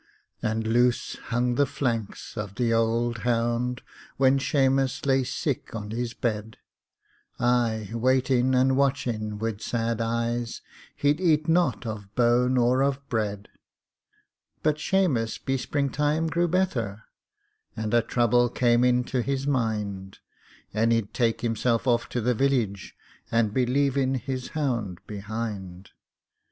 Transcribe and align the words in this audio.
And 0.41 0.65
loose 0.65 1.15
hung 1.25 1.53
the 1.53 1.67
flanks 1.67 2.35
av 2.35 2.55
the 2.55 2.73
ould 2.73 3.19
hound 3.19 3.83
When 4.17 4.39
Shamus 4.39 5.05
lay 5.05 5.23
sick 5.23 5.75
on 5.75 5.91
his 5.91 6.15
bed 6.15 6.57
Ay, 7.39 7.91
waitin' 7.93 8.55
and 8.55 8.75
watchin' 8.75 9.37
wid 9.37 9.61
sad 9.61 10.01
eyes 10.01 10.63
He'd 10.95 11.21
eat 11.21 11.47
not 11.47 11.85
av 11.85 12.05
bone 12.15 12.57
or 12.57 12.81
av 12.83 13.07
bread! 13.09 13.47
But 14.63 14.79
Shamus 14.79 15.37
be 15.37 15.55
springtime 15.55 16.25
grew 16.29 16.47
betther, 16.47 17.03
And 17.77 17.93
a 17.93 18.01
trouble 18.01 18.49
came 18.49 18.83
into 18.83 19.21
his 19.21 19.45
mind; 19.45 20.17
And 20.73 20.91
he'd 20.91 21.13
take 21.13 21.41
himself 21.41 21.85
off 21.85 22.09
to 22.09 22.21
the 22.21 22.33
village, 22.33 22.95
And 23.31 23.53
be 23.53 23.67
leavin' 23.67 24.15
his 24.15 24.47
hound 24.57 24.97
behind! 25.05 25.91